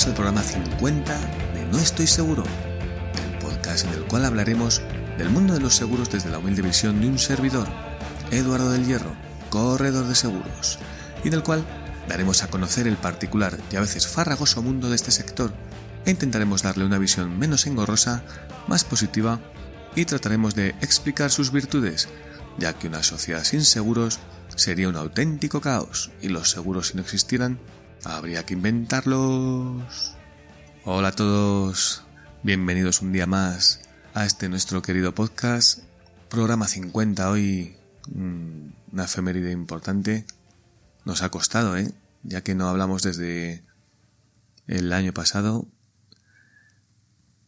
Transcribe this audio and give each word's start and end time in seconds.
Bienvenidos 0.00 0.06
al 0.06 0.14
programa 0.14 0.42
50 0.42 1.20
de 1.54 1.64
No 1.66 1.78
Estoy 1.78 2.06
Seguro, 2.06 2.44
el 2.44 3.38
podcast 3.38 3.84
en 3.84 3.92
el 3.92 4.04
cual 4.04 4.24
hablaremos 4.24 4.80
del 5.18 5.28
mundo 5.28 5.52
de 5.52 5.60
los 5.60 5.74
seguros 5.74 6.10
desde 6.10 6.30
la 6.30 6.38
humilde 6.38 6.62
visión 6.62 7.00
de 7.00 7.08
un 7.08 7.18
servidor, 7.18 7.68
Eduardo 8.30 8.70
del 8.70 8.86
Hierro, 8.86 9.12
corredor 9.50 10.06
de 10.06 10.14
seguros, 10.14 10.78
y 11.22 11.28
en 11.28 11.34
el 11.34 11.42
cual 11.42 11.66
daremos 12.08 12.42
a 12.42 12.48
conocer 12.48 12.86
el 12.86 12.96
particular 12.96 13.58
y 13.70 13.76
a 13.76 13.80
veces 13.80 14.06
farragoso 14.06 14.62
mundo 14.62 14.88
de 14.88 14.96
este 14.96 15.10
sector 15.10 15.52
e 16.06 16.10
intentaremos 16.10 16.62
darle 16.62 16.84
una 16.86 16.98
visión 16.98 17.38
menos 17.38 17.66
engorrosa, 17.66 18.22
más 18.68 18.84
positiva 18.84 19.38
y 19.96 20.06
trataremos 20.06 20.54
de 20.54 20.70
explicar 20.80 21.30
sus 21.30 21.52
virtudes, 21.52 22.08
ya 22.58 22.72
que 22.72 22.88
una 22.88 23.02
sociedad 23.02 23.44
sin 23.44 23.64
seguros 23.64 24.18
sería 24.56 24.88
un 24.88 24.96
auténtico 24.96 25.60
caos 25.60 26.10
y 26.22 26.28
los 26.28 26.50
seguros 26.50 26.88
si 26.88 26.96
no 26.96 27.02
existieran 27.02 27.58
habría 28.04 28.44
que 28.46 28.54
inventarlos. 28.54 30.14
Hola 30.84 31.08
a 31.08 31.12
todos, 31.12 32.02
bienvenidos 32.42 33.02
un 33.02 33.12
día 33.12 33.26
más 33.26 33.82
a 34.14 34.24
este 34.24 34.48
nuestro 34.48 34.82
querido 34.82 35.14
podcast, 35.14 35.80
programa 36.28 36.66
50 36.66 37.30
hoy, 37.30 37.76
mm, 38.08 38.92
una 38.92 39.04
efeméride 39.04 39.52
importante. 39.52 40.26
Nos 41.04 41.22
ha 41.22 41.30
costado, 41.30 41.76
¿eh? 41.76 41.92
Ya 42.22 42.42
que 42.42 42.54
no 42.54 42.68
hablamos 42.68 43.02
desde 43.02 43.64
el 44.66 44.92
año 44.92 45.12
pasado. 45.12 45.66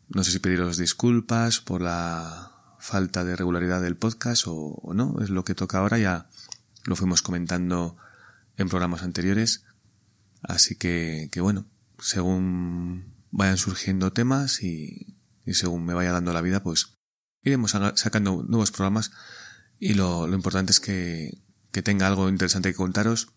No 0.09 0.25
sé 0.25 0.33
si 0.33 0.39
pediros 0.39 0.77
disculpas 0.77 1.61
por 1.61 1.81
la 1.81 2.53
falta 2.78 3.25
de 3.25 3.37
regularidad 3.37 3.81
del 3.81 3.97
podcast 3.97 4.47
o, 4.47 4.55
o 4.55 4.94
no, 4.94 5.16
es 5.22 5.31
lo 5.31 5.44
que 5.44 5.55
toca 5.55 5.78
ahora, 5.78 5.98
ya 5.98 6.28
lo 6.84 6.97
fuimos 6.97 7.22
comentando 7.22 7.97
en 8.56 8.69
programas 8.69 9.03
anteriores. 9.03 9.64
Así 10.42 10.76
que, 10.76 11.28
que 11.30 11.40
bueno, 11.40 11.66
según 11.98 13.14
vayan 13.30 13.56
surgiendo 13.56 14.12
temas 14.12 14.62
y, 14.62 15.16
y, 15.46 15.54
según 15.54 15.84
me 15.84 15.94
vaya 15.94 16.12
dando 16.12 16.32
la 16.32 16.42
vida, 16.42 16.62
pues 16.62 16.98
iremos 17.42 17.72
sacando 17.94 18.44
nuevos 18.46 18.72
programas 18.72 19.12
y 19.78 19.94
lo, 19.94 20.26
lo 20.26 20.34
importante 20.36 20.72
es 20.72 20.80
que, 20.80 21.38
que, 21.70 21.82
tenga 21.82 22.06
algo 22.06 22.28
interesante 22.28 22.70
que 22.70 22.76
contaros 22.76 23.28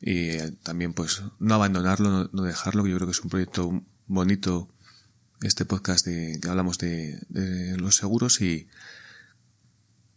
y 0.00 0.30
eh, 0.30 0.52
también 0.62 0.94
pues 0.94 1.22
no 1.38 1.54
abandonarlo, 1.54 2.30
no, 2.32 2.42
dejarlo, 2.42 2.84
que 2.84 2.90
yo 2.90 2.96
creo 2.96 3.06
que 3.06 3.12
es 3.12 3.20
un 3.20 3.30
proyecto 3.30 3.84
bonito 4.06 4.68
este 5.42 5.64
podcast 5.64 6.06
de 6.06 6.38
que 6.40 6.48
hablamos 6.48 6.78
de, 6.78 7.20
de 7.28 7.76
los 7.78 7.96
seguros 7.96 8.40
y 8.40 8.68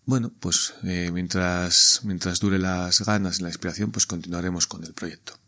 bueno, 0.06 0.34
pues 0.40 0.74
eh, 0.84 1.12
mientras, 1.14 2.02
mientras 2.04 2.40
dure 2.40 2.60
las 2.60 3.02
ganas 3.06 3.40
y 3.40 3.44
la 3.44 3.50
inspiración, 3.50 3.92
pues 3.92 4.06
continuaremos 4.06 4.68
con 4.68 4.84
el 4.84 4.94
proyecto. 4.94 5.40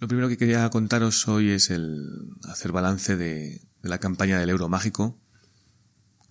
Lo 0.00 0.08
primero 0.08 0.28
que 0.28 0.36
quería 0.36 0.68
contaros 0.70 1.28
hoy 1.28 1.50
es 1.50 1.70
el 1.70 2.08
hacer 2.48 2.72
balance 2.72 3.16
de, 3.16 3.62
la 3.82 3.98
campaña 3.98 4.38
del 4.38 4.50
euro 4.50 4.68
mágico, 4.68 5.18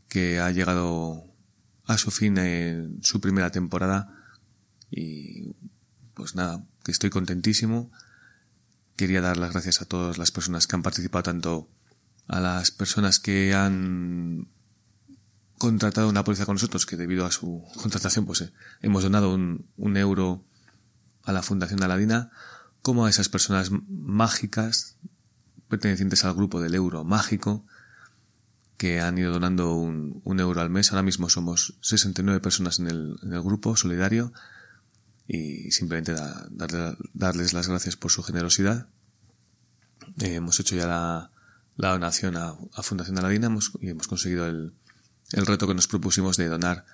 que 0.10 0.40
ha 0.40 0.52
llegado 0.52 1.24
a 1.86 1.98
su 1.98 2.12
fin 2.12 2.38
en 2.38 3.00
su 3.04 3.22
primera 3.22 3.52
temporada 3.52 4.16
y 4.90 5.56
pues 6.14 6.36
nada, 6.36 6.66
que 6.84 6.92
estoy 6.92 7.10
contentísimo. 7.10 7.92
Quería 8.96 9.22
dar 9.22 9.38
las 9.38 9.54
gracias 9.54 9.82
a 9.82 9.86
todas 9.86 10.18
las 10.18 10.32
personas 10.32 10.68
que 10.68 10.76
han 10.76 10.84
participado, 10.84 11.24
tanto 11.24 11.70
a 12.28 12.40
las 12.40 12.72
personas 12.72 13.20
que 13.20 13.54
han 13.54 14.50
contratado 15.58 16.10
una 16.10 16.24
póliza 16.24 16.46
con 16.46 16.56
nosotros, 16.56 16.86
que 16.86 16.98
debido 16.98 17.26
a 17.26 17.32
su 17.32 17.64
contratación 17.82 18.26
pues 18.26 18.42
eh, 18.42 18.54
hemos 18.82 19.04
donado 19.04 19.34
un, 19.34 19.68
un 19.78 19.98
euro 19.98 20.46
a 21.24 21.32
la 21.32 21.42
Fundación 21.42 21.82
Aladina, 21.82 22.32
como 22.84 23.06
a 23.06 23.10
esas 23.10 23.30
personas 23.30 23.72
mágicas 23.90 24.98
pertenecientes 25.70 26.26
al 26.26 26.36
grupo 26.36 26.62
del 26.62 26.76
euro 26.76 27.04
mágico 27.04 27.66
que 28.78 29.00
han 29.00 29.18
ido 29.18 29.32
donando 29.32 29.74
un, 29.74 30.22
euro 30.40 30.60
al 30.60 30.70
mes. 30.70 30.92
Ahora 30.92 31.02
mismo 31.02 31.30
somos 31.30 31.78
69 31.82 32.42
personas 32.42 32.80
en 32.80 32.88
el, 32.88 33.16
en 33.24 33.34
el 33.34 33.42
grupo 33.42 33.78
solidario 33.78 34.34
y 35.28 35.72
simplemente 35.72 36.14
da, 36.14 36.46
dar, 36.52 36.98
darles 37.14 37.54
las 37.54 37.70
gracias 37.70 37.96
por 37.96 38.12
su 38.12 38.22
generosidad. 38.22 38.88
Eh, 40.20 40.36
hemos 40.36 40.60
hecho 40.60 40.76
ya 40.76 40.86
la, 40.86 41.32
donación 41.78 42.36
a, 42.36 42.58
a 42.74 42.84
Fundación 42.84 43.18
Aladina 43.18 43.48
y 43.80 43.90
hemos 43.90 44.08
conseguido 44.10 44.46
el, 44.46 44.74
el 45.32 45.46
reto 45.46 45.68
que 45.68 45.74
nos 45.74 45.88
propusimos 45.88 46.36
de 46.36 46.50
donar 46.50 46.86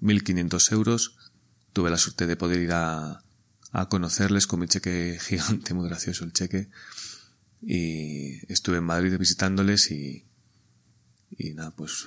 1.500 0.00 0.72
euros. 0.72 1.16
Tuve 1.74 1.90
la 1.90 1.98
suerte 1.98 2.26
de 2.26 2.36
poder 2.36 2.60
ir 2.60 2.72
a, 2.72 3.23
a 3.74 3.88
conocerles 3.88 4.46
con 4.46 4.60
mi 4.60 4.68
cheque 4.68 5.18
gigante, 5.20 5.74
muy 5.74 5.88
gracioso 5.88 6.24
el 6.24 6.32
cheque. 6.32 6.70
Y 7.60 8.50
estuve 8.52 8.76
en 8.78 8.84
Madrid 8.84 9.18
visitándoles 9.18 9.90
y, 9.90 10.24
y 11.36 11.54
nada, 11.54 11.72
pues 11.72 12.06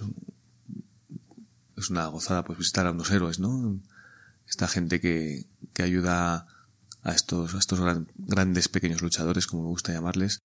es 1.76 1.90
una 1.90 2.08
gozada 2.08 2.46
pues 2.46 2.58
visitar 2.58 2.88
a 2.88 2.92
unos 2.92 3.12
héroes, 3.12 3.40
¿no? 3.40 3.82
Esta 4.48 4.70
gente 4.70 5.02
que, 5.02 5.46
que 5.74 5.84
ayuda 5.84 6.48
a 7.04 7.12
estos, 7.12 7.54
a 7.54 7.60
estos 7.60 7.82
gran, 7.82 8.08
grandes 8.16 8.70
pequeños 8.70 9.02
luchadores, 9.02 9.46
como 9.46 9.64
me 9.64 9.70
gusta 9.70 9.92
llamarles, 9.92 10.40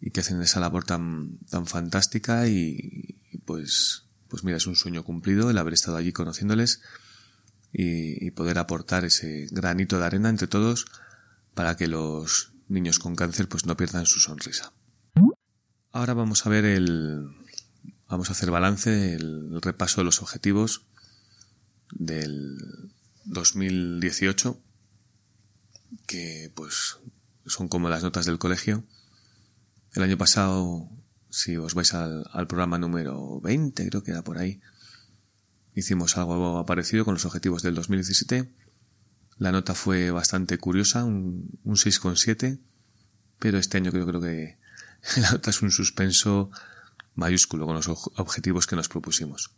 y 0.00 0.12
que 0.12 0.20
hacen 0.20 0.40
esa 0.42 0.60
labor 0.60 0.84
tan, 0.84 1.38
tan 1.50 1.66
fantástica 1.66 2.46
y, 2.46 3.18
y 3.32 3.38
pues, 3.38 4.04
pues 4.28 4.44
mira, 4.44 4.58
es 4.58 4.68
un 4.68 4.76
sueño 4.76 5.02
cumplido 5.02 5.50
el 5.50 5.58
haber 5.58 5.74
estado 5.74 5.96
allí 5.96 6.12
conociéndoles 6.12 6.82
y, 7.72 8.30
poder 8.30 8.58
aportar 8.58 9.04
ese 9.04 9.46
granito 9.50 9.98
de 9.98 10.06
arena 10.06 10.28
entre 10.28 10.46
todos 10.46 10.86
para 11.54 11.76
que 11.76 11.88
los 11.88 12.52
niños 12.68 12.98
con 12.98 13.16
cáncer 13.16 13.48
pues 13.48 13.66
no 13.66 13.76
pierdan 13.76 14.06
su 14.06 14.20
sonrisa. 14.20 14.72
Ahora 15.92 16.14
vamos 16.14 16.46
a 16.46 16.50
ver 16.50 16.64
el, 16.64 17.26
vamos 18.08 18.28
a 18.28 18.32
hacer 18.32 18.50
balance, 18.50 19.14
el, 19.14 19.50
el 19.52 19.62
repaso 19.62 20.00
de 20.00 20.04
los 20.04 20.22
objetivos 20.22 20.82
del 21.92 22.58
2018 23.24 24.60
que 26.06 26.52
pues 26.54 26.98
son 27.46 27.68
como 27.68 27.88
las 27.88 28.02
notas 28.02 28.26
del 28.26 28.38
colegio. 28.38 28.84
El 29.92 30.02
año 30.02 30.18
pasado, 30.18 30.88
si 31.30 31.56
os 31.56 31.74
vais 31.74 31.94
al, 31.94 32.24
al 32.32 32.46
programa 32.46 32.78
número 32.78 33.40
20, 33.40 33.88
creo 33.88 34.02
que 34.02 34.10
era 34.10 34.22
por 34.22 34.38
ahí, 34.38 34.60
hicimos 35.76 36.16
algo 36.16 36.64
parecido 36.66 37.04
con 37.04 37.14
los 37.14 37.26
objetivos 37.26 37.62
del 37.62 37.74
2017. 37.74 38.50
La 39.38 39.52
nota 39.52 39.74
fue 39.74 40.10
bastante 40.10 40.56
curiosa, 40.58 41.04
un, 41.04 41.60
un 41.62 41.76
6,7, 41.76 42.58
pero 43.38 43.58
este 43.58 43.76
año 43.76 43.92
creo, 43.92 44.06
creo 44.06 44.20
que 44.20 44.58
la 45.20 45.32
nota 45.32 45.50
es 45.50 45.62
un 45.62 45.70
suspenso 45.70 46.50
mayúsculo 47.14 47.66
con 47.66 47.76
los 47.76 47.88
objetivos 47.88 48.66
que 48.66 48.74
nos 48.74 48.88
propusimos. 48.88 49.54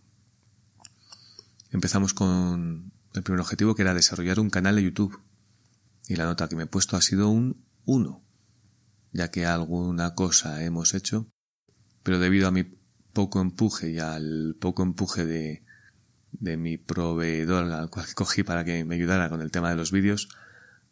Empezamos 1.70 2.14
con 2.14 2.92
el 3.14 3.22
primer 3.22 3.40
objetivo 3.40 3.74
que 3.76 3.82
era 3.82 3.94
desarrollar 3.94 4.40
un 4.40 4.50
canal 4.50 4.74
de 4.74 4.82
YouTube 4.82 5.20
y 6.08 6.16
la 6.16 6.24
nota 6.24 6.48
que 6.48 6.56
me 6.56 6.64
he 6.64 6.66
puesto 6.66 6.96
ha 6.96 7.02
sido 7.02 7.28
un 7.28 7.64
1, 7.84 8.24
ya 9.12 9.30
que 9.30 9.46
alguna 9.46 10.14
cosa 10.14 10.64
hemos 10.64 10.94
hecho, 10.94 11.30
pero 12.02 12.18
debido 12.18 12.48
a 12.48 12.50
mi 12.50 12.64
poco 13.12 13.40
empuje 13.40 13.92
y 13.92 13.98
al 14.00 14.56
poco 14.58 14.82
empuje 14.82 15.24
de, 15.24 15.67
de 16.40 16.56
mi 16.56 16.78
proveedor 16.78 17.70
al 17.72 17.90
cual 17.90 18.06
cogí 18.14 18.42
para 18.42 18.64
que 18.64 18.84
me 18.84 18.94
ayudara 18.94 19.28
con 19.28 19.42
el 19.42 19.50
tema 19.50 19.70
de 19.70 19.76
los 19.76 19.92
vídeos, 19.92 20.28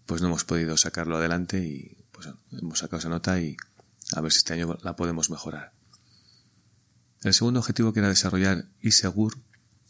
pues 0.06 0.22
no 0.22 0.28
hemos 0.28 0.44
podido 0.44 0.76
sacarlo 0.76 1.16
adelante 1.16 1.58
y 1.58 2.04
pues 2.12 2.28
hemos 2.52 2.78
sacado 2.78 2.98
esa 2.98 3.08
nota 3.08 3.40
y 3.40 3.56
a 4.12 4.20
ver 4.20 4.32
si 4.32 4.38
este 4.38 4.54
año 4.54 4.78
la 4.82 4.96
podemos 4.96 5.30
mejorar. 5.30 5.72
El 7.22 7.34
segundo 7.34 7.60
objetivo 7.60 7.92
que 7.92 8.00
era 8.00 8.08
desarrollar 8.08 8.66
iSegur, 8.80 9.38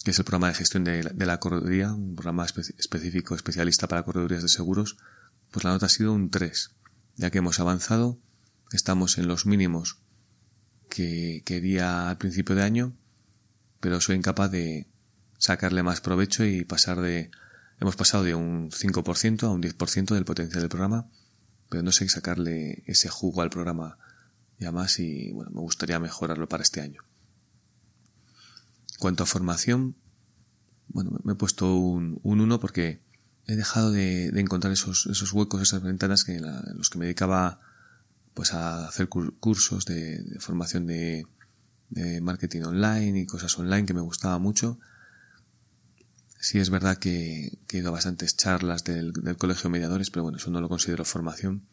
que 0.05 0.11
es 0.13 0.19
el 0.19 0.25
programa 0.25 0.49
de 0.49 0.55
gestión 0.55 0.85
de 0.85 1.03
la, 1.03 1.41
correduría, 1.41 1.93
un 1.93 2.15
programa 2.15 2.45
espe 2.45 2.63
específico 2.79 3.35
especialista 3.35 3.89
para 3.89 4.05
corredurías 4.05 4.43
de 4.43 4.49
seguros, 4.49 4.97
pues 5.51 5.65
la 5.65 5.71
nota 5.71 5.87
ha 5.87 5.91
sido 5.91 6.13
un 6.13 6.31
3, 6.31 6.71
ya 7.17 7.31
que 7.31 7.39
hemos 7.39 7.61
avanzado, 7.61 8.19
estamos 8.73 9.19
en 9.19 9.29
los 9.29 9.47
mínimos 9.47 9.99
que 10.89 11.43
quería 11.45 12.09
al 12.09 12.19
principio 12.19 12.55
de 12.55 12.63
año, 12.63 12.97
pero 13.81 14.01
soy 14.01 14.17
incapaz 14.17 14.51
de, 14.51 14.87
sacarle 15.39 15.83
más 15.83 16.01
provecho 16.01 16.45
y 16.45 16.65
pasar 16.65 17.01
de 17.01 17.31
hemos 17.81 17.97
pasado 17.97 18.25
de 18.25 18.35
un 18.35 18.71
5% 18.71 19.43
a 19.45 19.51
un 19.51 19.63
10% 19.63 20.15
del 20.15 20.25
potencial 20.25 20.61
del 20.61 20.71
programa 20.71 21.09
pero 21.69 21.83
no 21.83 21.93
sé 21.93 22.09
sacarle 22.09 22.83
ese 22.87 23.09
jugo 23.09 23.43
al 23.43 23.51
programa 23.51 23.99
ya 24.59 24.73
más 24.73 24.99
y 24.99 25.33
bueno, 25.33 25.51
me 25.51 25.61
gustaría 25.61 25.99
mejorarlo 25.99 26.49
para 26.49 26.63
este 26.63 26.81
año. 26.81 27.03
En 28.93 28.99
cuanto 28.99 29.23
a 29.23 29.27
formación, 29.27 29.97
bueno, 30.89 31.19
me 31.25 31.33
he 31.33 31.37
puesto 31.37 31.75
un, 31.75 32.21
un 32.23 32.41
1 32.41 32.61
porque 32.61 33.01
he 33.47 33.57
dejado 33.57 33.91
de, 33.91 34.29
encontrar 34.29 34.73
esos, 34.73 35.07
esos 35.07 35.33
huecos, 35.33 35.61
esas 35.61 35.83
ventanas 35.83 36.25
que 36.25 36.37
en, 36.37 36.45
los 36.77 36.91
que 36.91 36.99
me 36.99 37.05
dedicaba 37.05 37.61
pues 38.35 38.53
a 38.55 38.87
hacer 38.87 39.09
cursos 39.09 39.85
de, 39.87 40.25
formación 40.41 40.87
de, 40.87 41.27
marketing 42.21 42.63
online 42.63 43.21
y 43.21 43.27
cosas 43.27 43.57
online 43.59 43.87
que 43.87 43.95
me 43.95 44.01
gustaba 44.01 44.39
mucho. 44.39 44.79
Sí 46.47 46.61
es 46.61 46.71
verdad 46.71 46.97
que, 46.97 47.59
he 47.73 47.77
ido 47.77 47.89
a 47.89 47.91
bastantes 47.91 48.37
charlas 48.37 48.85
del, 48.85 49.13
del 49.13 49.37
colegio 49.37 49.65
de 49.65 49.71
mediadores, 49.71 50.11
pero 50.11 50.23
bueno, 50.23 50.39
eso 50.39 50.49
no 50.49 50.61
lo 50.61 50.69
considero 50.69 51.05
formación. 51.05 51.67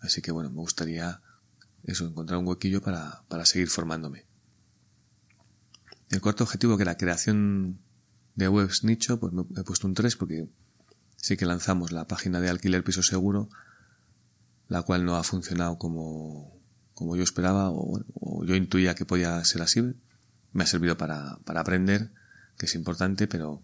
Así 0.00 0.20
que 0.20 0.30
bueno, 0.30 0.50
me 0.50 0.56
gustaría 0.56 1.22
eso, 1.84 2.06
encontrar 2.06 2.38
un 2.38 2.46
huequillo 2.46 2.82
para, 2.82 3.22
para 3.28 3.46
seguir 3.46 3.70
formándome. 3.70 4.26
El 6.10 6.20
cuarto 6.20 6.44
objetivo, 6.44 6.76
que 6.76 6.84
la 6.84 6.98
creación 6.98 7.78
de 8.34 8.50
webs 8.50 8.84
nicho, 8.84 9.18
pues 9.18 9.32
me 9.32 9.44
he 9.56 9.64
puesto 9.64 9.86
un 9.86 9.94
3 9.94 10.16
porque 10.16 10.50
sí 11.16 11.38
que 11.38 11.46
lanzamos 11.46 11.90
la 11.90 12.06
página 12.06 12.42
de 12.42 12.50
alquiler 12.50 12.84
piso 12.84 13.02
seguro, 13.02 13.48
la 14.68 14.82
cual 14.82 15.06
no 15.06 15.16
ha 15.16 15.24
funcionado 15.24 15.78
como, 15.78 16.60
como 16.92 17.16
yo 17.16 17.22
esperaba 17.22 17.70
o, 17.70 18.04
yo 18.44 18.54
intuía 18.54 18.94
que 18.94 19.06
podía 19.06 19.42
ser 19.46 19.62
así. 19.62 19.80
Me 20.52 20.64
ha 20.64 20.66
servido 20.66 20.98
para, 20.98 21.38
para 21.46 21.62
aprender, 21.62 22.10
que 22.58 22.66
es 22.66 22.74
importante, 22.74 23.26
pero 23.26 23.62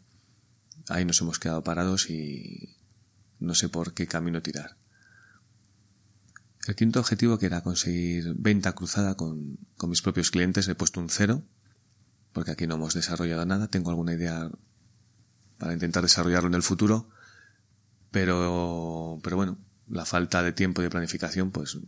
ahí 0.88 1.04
nos 1.04 1.20
hemos 1.20 1.38
quedado 1.38 1.62
parados 1.62 2.10
y 2.10 2.76
no 3.40 3.54
sé 3.54 3.68
por 3.68 3.94
qué 3.94 4.06
camino 4.06 4.42
tirar. 4.42 4.76
El 6.66 6.74
quinto 6.76 7.00
objetivo, 7.00 7.38
que 7.38 7.46
era 7.46 7.62
conseguir 7.62 8.34
venta 8.36 8.72
cruzada 8.72 9.16
con, 9.16 9.58
con 9.76 9.90
mis 9.90 10.00
propios 10.00 10.30
clientes, 10.30 10.66
he 10.68 10.74
puesto 10.74 11.00
un 11.00 11.10
cero, 11.10 11.42
porque 12.32 12.52
aquí 12.52 12.66
no 12.66 12.76
hemos 12.76 12.94
desarrollado 12.94 13.44
nada. 13.44 13.68
Tengo 13.68 13.90
alguna 13.90 14.14
idea 14.14 14.50
para 15.58 15.74
intentar 15.74 16.02
desarrollarlo 16.02 16.48
en 16.48 16.54
el 16.54 16.62
futuro, 16.62 17.08
pero, 18.10 19.18
pero 19.22 19.36
bueno, 19.36 19.58
la 19.88 20.04
falta 20.04 20.42
de 20.42 20.52
tiempo 20.52 20.80
y 20.80 20.84
de 20.84 20.90
planificación, 20.90 21.50
pues 21.50 21.78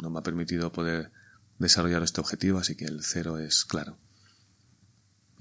no 0.00 0.10
me 0.10 0.18
ha 0.18 0.22
permitido 0.22 0.72
poder 0.72 1.12
desarrollar 1.58 2.02
este 2.02 2.20
objetivo, 2.20 2.58
así 2.58 2.76
que 2.76 2.86
el 2.86 3.02
cero 3.02 3.38
es 3.38 3.64
claro. 3.64 3.98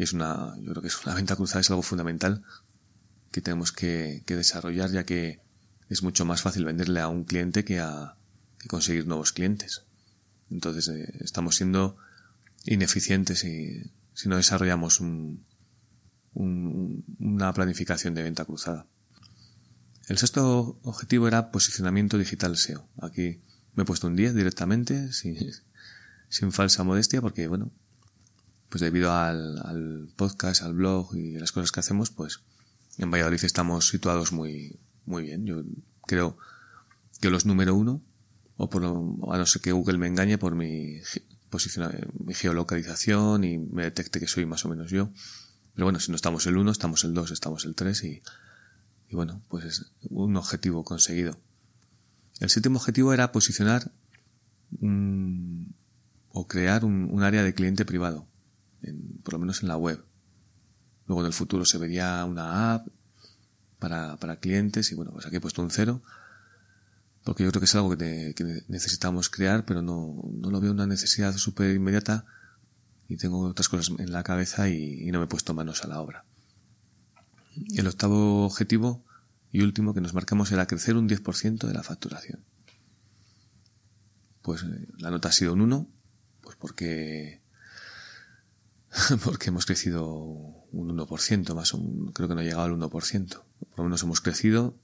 Y 0.02 0.04
es 0.04 0.14
una, 0.14 0.56
yo 0.58 0.72
creo 0.72 0.82
que 0.82 0.88
es 0.88 1.06
una 1.06 1.14
venta 1.14 1.36
cruzada, 1.36 1.62
es 1.62 1.70
algo 1.70 1.84
fundamental 1.84 2.42
que 3.32 3.40
tenemos 3.40 3.72
que, 3.72 4.24
desarrollar, 4.26 4.90
ya 4.90 5.04
que 5.04 5.42
es 5.90 6.02
mucho 6.02 6.26
más 6.26 6.42
fácil 6.42 6.66
venderle 6.66 7.02
a 7.02 7.08
un 7.08 7.24
cliente 7.24 7.64
que 7.64 7.80
a, 7.80 8.18
que 8.58 8.68
conseguir 8.68 9.06
nuevos 9.06 9.32
clientes. 9.32 9.84
Entonces 10.50 10.88
eh, 10.88 11.18
estamos 11.20 11.56
siendo 11.56 11.98
ineficientes 12.66 13.42
si, 13.42 13.92
si 14.16 14.28
no 14.28 14.38
desarrollamos 14.38 15.02
un, 15.02 15.46
una 16.34 17.54
planificación 17.54 18.16
de 18.16 18.24
venta 18.24 18.44
cruzada. 18.44 18.88
El 20.08 20.18
sexto 20.18 20.80
objetivo 20.82 21.28
era 21.28 21.52
posicionamiento 21.52 22.18
digital 22.18 22.58
SEO. 22.58 22.90
Aquí 23.00 23.40
me 23.76 23.84
he 23.84 23.86
puesto 23.86 24.08
un 24.08 24.16
10 24.16 24.34
directamente, 24.34 25.12
sin 26.28 26.52
falsa 26.52 26.84
modestia, 26.84 27.22
porque 27.22 27.46
bueno, 27.46 27.72
pues 28.72 28.82
debido 28.82 29.12
al, 29.12 29.60
al, 29.60 30.08
podcast, 30.16 30.64
al 30.64 30.74
blog 30.74 31.16
y 31.16 31.34
las 31.34 31.52
cosas 31.52 31.72
que 31.72 31.82
hacemos, 31.82 32.10
pues 32.10 32.40
en 32.98 33.12
Valladolid 33.12 33.44
estamos 33.44 33.90
situados 33.90 34.32
muy, 34.32 34.80
muy 35.06 35.24
bien. 35.24 35.46
Yo 35.46 35.62
creo 36.08 36.38
que 37.20 37.30
los 37.30 37.46
número 37.46 37.76
uno 37.76 38.02
o 38.58 38.70
por 38.70 38.86
a 38.86 39.38
no 39.38 39.46
ser 39.46 39.62
que 39.62 39.74
Google 39.74 39.98
me 39.98 40.08
engañe 40.08 40.38
por 40.38 40.56
mi 40.56 41.02
mi 42.26 42.34
geolocalización 42.34 43.44
y 43.44 43.58
me 43.58 43.84
detecte 43.84 44.22
que 44.22 44.28
soy 44.28 44.46
más 44.46 44.64
o 44.64 44.70
menos 44.70 44.90
yo. 44.90 45.12
Pero 45.76 45.86
bueno, 45.86 46.00
si 46.00 46.10
no 46.12 46.16
estamos 46.16 46.46
el 46.48 46.58
1, 46.58 46.72
estamos 46.72 47.04
el 47.04 47.14
2, 47.14 47.32
estamos 47.32 47.66
el 47.66 47.76
3 47.76 48.04
y, 48.06 48.22
y 49.10 49.16
bueno, 49.16 49.42
pues 49.50 49.66
es 49.66 49.92
un 50.10 50.38
objetivo 50.38 50.86
conseguido. 50.86 51.38
El 52.40 52.50
séptimo 52.50 52.80
objetivo 52.80 53.14
era 53.14 53.34
posicionar 53.34 53.92
o 56.34 56.48
crear 56.48 56.86
un, 56.86 57.22
área 57.22 57.44
de 57.44 57.54
cliente 57.54 57.86
privado, 57.86 58.28
por 59.24 59.34
lo 59.34 59.40
menos 59.40 59.62
en 59.62 59.70
la 59.70 59.78
web. 59.78 60.04
Luego 61.08 61.22
en 61.22 61.28
el 61.28 61.34
futuro 61.34 61.66
se 61.66 61.78
vería 61.78 62.24
una 62.26 62.74
app 62.74 62.88
para, 63.80 64.18
para 64.18 64.38
clientes 64.38 64.92
y 64.92 64.96
bueno, 64.96 65.12
pues 65.12 65.26
aquí 65.26 65.38
he 65.38 65.42
puesto 65.42 65.62
un 65.62 65.72
cero 65.72 66.02
porque 67.24 67.44
yo 67.44 67.52
creo 67.52 67.60
que 67.60 67.66
es 67.66 67.76
algo 67.76 67.96
que, 67.96 68.64
necesitamos 68.68 69.30
crear, 69.30 69.66
pero 69.66 69.82
no, 69.82 70.22
no, 70.32 70.50
lo 70.50 70.60
veo 70.60 70.72
una 70.72 70.88
necesidad 70.88 71.36
súper 71.38 71.76
inmediata 71.76 72.26
y 73.08 73.18
tengo 73.18 73.42
otras 73.42 73.70
cosas 73.70 73.94
en 74.00 74.12
la 74.12 74.24
cabeza 74.24 74.70
y, 74.70 75.06
no 75.12 75.20
me 75.20 75.26
he 75.26 75.28
puesto 75.28 75.54
manos 75.54 75.84
a 75.84 75.88
la 75.88 76.02
obra. 76.02 76.26
El 77.76 77.88
octavo 77.88 78.46
objetivo 78.46 79.04
y 79.52 79.62
último 79.62 79.94
que 79.94 80.02
nos 80.02 80.14
marcamos 80.14 80.52
era 80.52 80.66
crecer 80.66 80.96
un 80.96 81.08
10% 81.08 81.68
de 81.68 81.74
la 81.74 81.84
facturación. 81.84 82.40
Pues 84.42 84.64
eh, 84.64 84.88
la 84.98 85.12
nota 85.12 85.30
ha 85.30 85.34
sido 85.34 85.54
un 85.54 85.62
1, 85.62 85.88
pues 86.42 86.56
porque 86.56 87.41
porque 89.24 89.50
hemos 89.50 89.66
crecido 89.66 90.08
un 90.14 90.98
1%, 90.98 91.54
más 91.56 91.74
un, 91.74 92.12
creo 92.14 92.28
que 92.28 92.36
no 92.36 92.42
ha 92.42 92.44
llegado 92.44 92.64
al 92.64 92.74
1%. 92.74 92.90
Por 92.90 93.78
lo 93.78 93.84
menos 93.84 94.04
hemos 94.04 94.22
crecido 94.22 94.76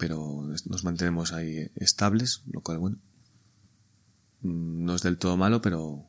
pero 0.00 0.48
nos 0.64 0.82
mantenemos 0.82 1.34
ahí 1.34 1.70
estables, 1.76 2.42
lo 2.50 2.62
cual, 2.62 2.78
bueno, 2.78 2.96
mm, 4.40 4.84
no 4.84 4.94
es 4.94 5.02
del 5.02 5.18
todo 5.18 5.36
malo, 5.36 5.60
pero, 5.60 6.06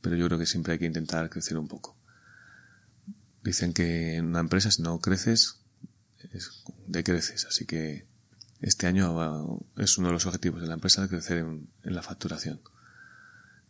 pero 0.00 0.16
yo 0.16 0.26
creo 0.26 0.38
que 0.40 0.46
siempre 0.46 0.72
hay 0.72 0.80
que 0.80 0.86
intentar 0.86 1.30
crecer 1.30 1.56
un 1.56 1.68
poco. 1.68 1.96
Dicen 3.44 3.72
que 3.72 4.16
en 4.16 4.26
una 4.26 4.40
empresa 4.40 4.72
si 4.72 4.82
no 4.82 5.00
creces, 5.00 5.60
es, 6.32 6.64
decreces, 6.88 7.46
así 7.46 7.64
que 7.64 8.06
este 8.60 8.88
año 8.88 9.60
es 9.76 9.96
uno 9.96 10.08
de 10.08 10.14
los 10.14 10.26
objetivos 10.26 10.60
de 10.60 10.66
la 10.66 10.74
empresa 10.74 11.00
de 11.00 11.08
crecer 11.08 11.38
en, 11.38 11.68
la 11.84 12.02
facturación. 12.02 12.60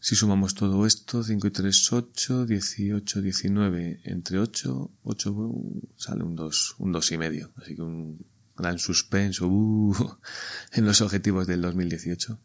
Si 0.00 0.16
sumamos 0.16 0.54
todo 0.54 0.86
esto, 0.86 1.22
5 1.22 1.46
y 1.46 1.50
3, 1.50 1.92
8, 1.92 2.46
18, 2.46 3.22
19, 3.22 4.00
entre 4.04 4.38
8, 4.38 4.90
8 5.02 5.52
sale 5.96 6.24
un 6.24 6.34
2, 6.36 6.76
un 6.78 6.92
2 6.92 7.12
y 7.12 7.18
medio. 7.18 7.52
Así 7.56 7.76
que 7.76 7.82
un 7.82 8.24
gran 8.56 8.78
suspenso 8.78 9.46
uh, 9.46 9.94
en 10.72 10.86
los 10.86 11.00
objetivos 11.02 11.46
del 11.46 11.60
2018. 11.62 12.38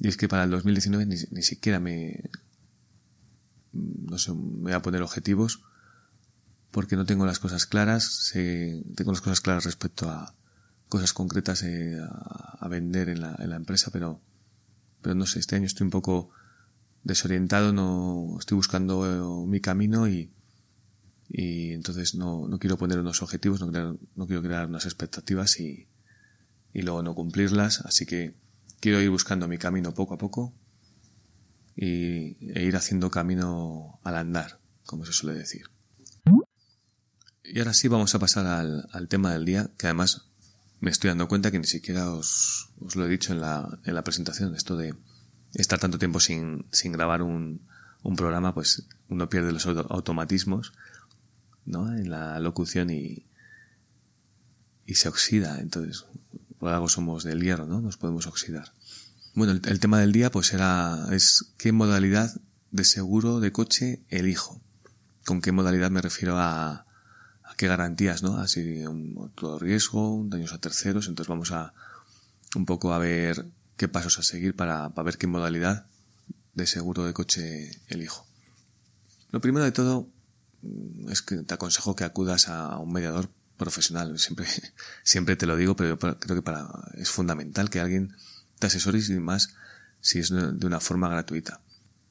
Y 0.00 0.08
es 0.08 0.16
que 0.16 0.28
para 0.28 0.44
el 0.44 0.50
2019 0.50 1.06
ni, 1.06 1.16
ni 1.30 1.42
siquiera 1.42 1.80
me, 1.80 2.30
no 3.72 4.18
sé, 4.18 4.32
me 4.32 4.62
voy 4.62 4.72
a 4.72 4.82
poner 4.82 5.02
objetivos 5.02 5.62
porque 6.70 6.96
no 6.96 7.06
tengo 7.06 7.24
las 7.24 7.38
cosas 7.38 7.66
claras, 7.66 8.32
tengo 8.32 9.12
las 9.12 9.20
cosas 9.20 9.40
claras 9.40 9.64
respecto 9.64 10.10
a 10.10 10.34
cosas 10.88 11.12
concretas 11.12 11.62
eh, 11.62 11.96
a, 12.00 12.68
vender 12.68 13.08
en 13.08 13.20
la, 13.20 13.36
en 13.38 13.50
la, 13.50 13.56
empresa, 13.56 13.90
pero, 13.92 14.20
pero 15.04 15.14
no 15.14 15.26
sé, 15.26 15.38
este 15.38 15.54
año 15.54 15.66
estoy 15.66 15.84
un 15.84 15.90
poco 15.90 16.30
desorientado, 17.02 17.74
no 17.74 18.38
estoy 18.40 18.56
buscando 18.56 19.04
eh, 19.06 19.46
mi 19.46 19.60
camino 19.60 20.08
y, 20.08 20.32
y 21.28 21.72
entonces 21.72 22.14
no, 22.14 22.48
no 22.48 22.58
quiero 22.58 22.78
poner 22.78 22.98
unos 22.98 23.20
objetivos, 23.20 23.60
no, 23.60 23.98
no 24.16 24.26
quiero 24.26 24.42
crear 24.42 24.66
unas 24.66 24.86
expectativas 24.86 25.60
y, 25.60 25.88
y 26.72 26.80
luego 26.80 27.02
no 27.02 27.14
cumplirlas, 27.14 27.82
así 27.82 28.06
que 28.06 28.34
quiero 28.80 28.98
ir 29.02 29.10
buscando 29.10 29.46
mi 29.46 29.58
camino 29.58 29.92
poco 29.92 30.14
a 30.14 30.18
poco 30.18 30.54
y, 31.76 32.38
e 32.58 32.64
ir 32.64 32.74
haciendo 32.74 33.10
camino 33.10 34.00
al 34.04 34.16
andar, 34.16 34.58
como 34.86 35.04
se 35.04 35.12
suele 35.12 35.38
decir. 35.38 35.66
Y 37.44 37.58
ahora 37.58 37.74
sí 37.74 37.88
vamos 37.88 38.14
a 38.14 38.18
pasar 38.18 38.46
al, 38.46 38.88
al 38.90 39.08
tema 39.08 39.34
del 39.34 39.44
día, 39.44 39.70
que 39.76 39.86
además 39.86 40.30
me 40.84 40.90
estoy 40.90 41.08
dando 41.08 41.28
cuenta 41.28 41.50
que 41.50 41.58
ni 41.58 41.66
siquiera 41.66 42.10
os, 42.10 42.68
lo 42.94 43.06
he 43.06 43.08
dicho 43.08 43.32
en 43.32 43.40
la, 43.40 43.78
en 43.84 43.94
la 43.94 44.04
presentación, 44.04 44.54
esto 44.54 44.76
de 44.76 44.94
estar 45.54 45.78
tanto 45.78 45.98
tiempo 45.98 46.20
sin, 46.20 46.66
sin 46.72 46.92
grabar 46.92 47.22
un, 47.22 47.66
un 48.02 48.16
programa, 48.16 48.52
pues 48.52 48.86
uno 49.08 49.30
pierde 49.30 49.50
los 49.50 49.66
automatismos 49.66 50.74
¿no? 51.64 51.90
en 51.96 52.10
la 52.10 52.38
locución 52.38 52.90
y, 52.90 53.24
y 54.84 54.96
se 54.96 55.08
oxida. 55.08 55.58
Entonces, 55.60 56.04
por 56.58 56.70
algo 56.70 56.90
somos 56.90 57.24
del 57.24 57.40
hierro, 57.40 57.64
¿no? 57.64 57.80
Nos 57.80 57.96
podemos 57.96 58.26
oxidar. 58.26 58.74
Bueno, 59.34 59.52
el, 59.52 59.80
tema 59.80 59.98
del 59.98 60.12
día 60.12 60.30
pues 60.30 60.52
era, 60.52 61.06
es 61.12 61.54
qué 61.56 61.72
modalidad 61.72 62.30
de 62.72 62.84
seguro 62.84 63.40
de 63.40 63.52
coche 63.52 64.02
elijo. 64.10 64.60
¿Con 65.24 65.40
qué 65.40 65.50
modalidad 65.50 65.90
me 65.90 66.02
refiero 66.02 66.36
a, 66.38 66.83
a 67.44 67.54
qué 67.56 67.68
garantías, 67.68 68.22
no? 68.22 68.38
Así, 68.38 68.84
un 68.86 69.32
todo 69.34 69.58
riesgo, 69.58 70.24
daños 70.28 70.52
a 70.52 70.58
terceros. 70.58 71.08
Entonces 71.08 71.28
vamos 71.28 71.52
a 71.52 71.72
un 72.54 72.66
poco 72.66 72.92
a 72.92 72.98
ver 72.98 73.46
qué 73.76 73.88
pasos 73.88 74.18
a 74.18 74.22
seguir 74.22 74.54
para, 74.56 74.88
ver 74.88 75.18
qué 75.18 75.26
modalidad 75.26 75.86
de 76.54 76.66
seguro 76.66 77.04
de 77.04 77.12
coche 77.12 77.70
elijo. 77.88 78.26
Lo 79.30 79.40
primero 79.40 79.64
de 79.64 79.72
todo, 79.72 80.08
Mm, 80.64 81.10
es 81.10 81.22
que 81.22 81.36
te 81.36 81.54
aconsejo 81.54 81.94
que 81.94 82.04
acudas 82.04 82.48
a 82.48 82.78
un 82.78 82.92
mediador 82.92 83.30
profesional. 83.56 84.18
Siempre, 84.18 84.46
siempre 85.02 85.36
te 85.36 85.46
lo 85.46 85.56
digo, 85.56 85.76
pero 85.76 85.98
creo 85.98 86.36
que 86.36 86.42
para, 86.42 86.68
es 86.94 87.10
fundamental 87.10 87.70
que 87.70 87.80
alguien 87.80 88.16
te 88.58 88.66
asesore 88.66 89.00
y 89.06 89.12
más 89.20 89.54
si 90.00 90.18
es 90.18 90.30
de 90.30 90.66
una 90.66 90.80
forma 90.80 91.08
gratuita. 91.08 91.60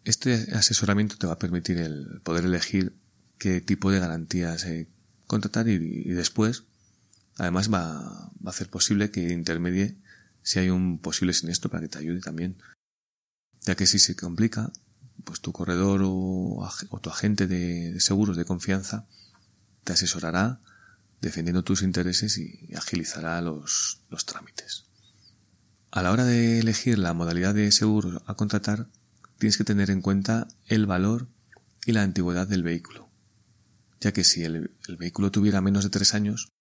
Este 0.04 0.34
asesoramiento 0.54 1.18
te 1.18 1.28
va 1.28 1.34
a 1.34 1.40
permitir 1.40 1.78
el 1.78 2.22
poder 2.24 2.46
elegir 2.46 2.94
qué 3.38 3.62
tipo 3.62 3.92
de 3.92 4.00
garantías 4.00 4.66
eh, 4.66 4.88
contratar 5.28 5.68
y, 5.68 6.04
después, 6.10 6.64
además, 7.38 7.72
va, 7.74 7.98
a 7.98 8.32
hacer 8.46 8.70
posible 8.70 9.12
que 9.12 9.32
intermedie 9.32 9.98
si 10.42 10.60
hay 10.60 10.70
un 10.70 11.00
posible 11.00 11.34
siniestro 11.34 11.70
para 11.70 11.82
que 11.82 11.90
te 11.90 12.00
ayude 12.00 12.22
también. 12.22 12.58
Ya 13.62 13.76
que 13.76 13.88
si 13.88 14.00
se 14.00 14.16
complica, 14.16 14.72
pues 15.24 15.40
tu 15.40 15.52
corredor 15.54 16.02
o, 16.04 16.70
tu 17.02 17.10
agente 17.10 17.48
de, 17.48 18.00
seguros 18.00 18.38
de 18.38 18.46
confianza 18.46 19.08
te 19.84 19.94
asesorará 19.94 20.60
defendiendo 21.22 21.64
tus 21.64 21.82
intereses 21.82 22.38
y 22.38 22.70
agilizará 22.76 23.42
los, 23.42 24.02
los 24.10 24.26
trámites. 24.26 24.86
A 25.92 26.02
la 26.02 26.12
hora 26.12 26.26
de 26.26 26.60
elegir 26.60 26.98
la 26.98 27.14
modalidad 27.14 27.54
de 27.54 27.72
seguro 27.72 28.24
a 28.26 28.34
contratar, 28.34 28.88
tienes 29.38 29.58
que 29.58 29.64
tener 29.64 29.92
en 29.92 30.02
cuenta 30.02 30.48
el 30.68 30.86
valor 30.86 31.28
y 31.86 31.92
la 31.92 32.02
antigüedad 32.02 32.48
del 32.48 32.64
vehículo, 32.64 33.03
ya 34.04 34.12
que 34.12 34.26
si 34.26 34.44
el, 34.44 34.76
vehículo 35.00 35.32
tuviera 35.32 35.62
menos 35.62 35.86
de 35.86 35.90
tres 35.90 36.14
años, 36.14 36.52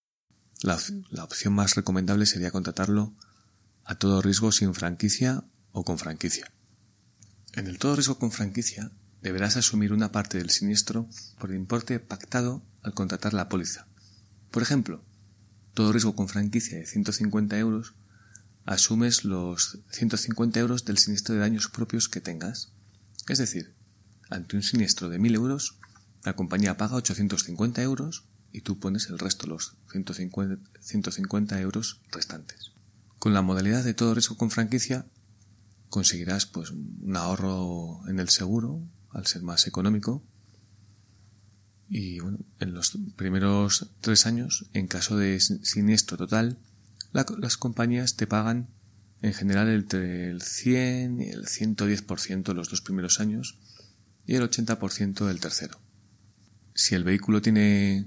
la, 0.63 0.79
la, 1.11 1.25
opción 1.25 1.53
más 1.53 1.75
recomendable 1.75 2.25
sería 2.25 2.53
contratarlo 2.53 3.17
a 3.85 3.97
todo 3.97 4.23
riesgo 4.23 4.53
sin 4.53 4.75
franquicia 4.75 5.43
o 5.73 5.85
con 5.85 5.99
franquicia. 5.99 6.53
En 7.55 7.67
el 7.67 7.81
todo 7.81 7.97
riesgo 7.97 8.17
con 8.21 8.31
franquicia 8.31 8.93
deberás 9.23 9.57
asumir 9.57 9.93
una 9.93 10.13
parte 10.13 10.39
del 10.39 10.51
siniestro 10.51 11.09
por 11.41 11.51
el 11.51 11.57
importe 11.57 11.99
pactado 11.99 12.63
al 12.83 12.95
contratar 12.95 13.35
la 13.35 13.49
póliza. 13.49 13.89
Por 14.53 14.63
ejemplo, 14.63 15.05
todo 15.75 15.93
riesgo 15.93 16.15
con 16.15 16.29
franquicia 16.29 16.79
de 16.79 16.87
150 16.87 17.59
euros, 17.59 17.95
asumes 18.65 19.25
los 19.25 19.81
150 19.91 20.61
euros 20.61 20.85
del 20.85 20.99
siniestro 20.99 21.35
de 21.35 21.41
daños 21.41 21.67
propios 21.67 22.09
que 22.09 22.21
tengas. 22.21 22.73
Es 23.29 23.39
decir, 23.39 23.75
ante 24.31 24.55
un 24.55 24.63
siniestro 24.63 25.09
de 25.09 25.19
1000 25.19 25.35
euros, 25.35 25.81
la 26.25 26.37
compañía 26.37 26.77
paga 26.77 26.97
850 26.97 27.83
euros 27.83 28.25
y 28.53 28.61
tú 28.61 28.79
pones 28.79 29.09
el 29.09 29.19
resto, 29.19 29.47
los 29.47 29.77
150, 29.91 30.63
150 30.81 31.61
euros 31.61 32.01
restantes. 32.11 32.73
Con 33.19 33.35
la 33.35 33.43
modalidad 33.43 33.85
de 33.85 33.95
todo 33.95 34.15
riesgo 34.15 34.37
con 34.37 34.51
franquicia, 34.51 35.07
conseguirás 35.89 36.47
pues 36.47 36.71
un 36.71 37.17
ahorro 37.17 38.01
en 38.09 38.19
el 38.19 38.29
seguro 38.29 38.83
al 39.11 39.27
ser 39.27 39.43
más 39.43 39.67
económico 39.67 40.23
y 41.95 42.21
bueno, 42.21 42.39
en 42.59 42.73
los 42.73 42.97
primeros 43.17 43.91
tres 44.01 44.25
años, 44.25 44.65
en 44.73 44.87
caso 44.87 45.19
de 45.19 45.39
siniestro 45.41 46.17
total, 46.17 46.59
las 47.13 47.59
compañías 47.59 48.17
te 48.17 48.27
pagan 48.27 48.69
en 49.21 49.35
general 49.35 49.69
entre 49.69 50.31
el 50.31 50.41
100 50.41 51.21
y 51.21 51.29
el 51.29 51.45
110% 51.45 52.55
los 52.55 52.71
dos 52.71 52.81
primeros 52.81 53.21
años 53.21 53.59
y 54.25 54.37
el 54.37 54.43
80% 54.43 55.29
el 55.29 55.41
tercero. 55.41 55.79
Si 56.75 56.95
el 56.95 57.05
vehículo 57.05 57.43
tiene 57.43 58.07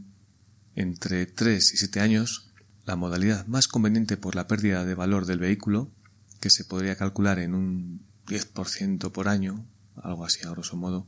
entre 0.76 1.26
3 1.26 1.74
y 1.74 1.78
7 1.78 2.00
años, 2.00 2.52
la 2.86 2.96
modalidad 2.96 3.48
más 3.48 3.68
conveniente 3.68 4.18
por 4.18 4.36
la 4.36 4.48
pérdida 4.48 4.86
de 4.86 4.96
valor 4.96 5.26
del 5.26 5.40
vehículo 5.40 5.92
que 6.40 6.50
se 6.50 6.66
podría 6.66 6.96
calcular 6.96 7.40
en 7.40 7.56
un 7.56 8.06
10% 8.28 9.12
por 9.12 9.28
año, 9.28 9.66
algo 9.96 10.26
así 10.26 10.46
a 10.46 10.52
grosso 10.52 10.76
modo, 10.76 11.08